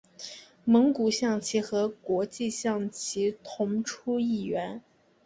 [0.65, 4.81] 蒙古象棋和国际象棋同出一源。